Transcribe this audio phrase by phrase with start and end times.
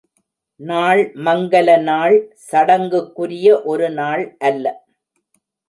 [0.59, 2.15] நாள் மங்கல நாள்
[2.47, 4.65] சடங்குக்குரிய ஒரு நாள் அல்ல.